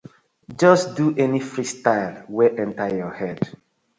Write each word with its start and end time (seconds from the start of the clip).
Just 0.57 0.95
do 0.99 1.05
any 1.23 1.39
freestyle 1.49 2.15
wey 2.35 2.49
enter 2.63 2.89
yur 2.97 3.13
head. 3.21 3.39